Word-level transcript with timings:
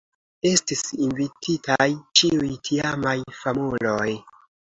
Estis 0.51 0.79
invititaj 1.07 1.87
ĉiuj 2.21 2.49
tiamaj 2.69 3.15
famuloj. 3.43 4.09